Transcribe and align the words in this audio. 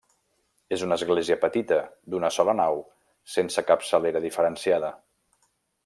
És 0.77 0.83
una 0.85 0.95
església 0.99 1.37
petita, 1.43 1.77
d'una 2.15 2.31
sola 2.37 2.57
nau, 2.61 2.81
sense 3.35 3.65
capçalera 3.71 4.23
diferenciada. 4.29 4.91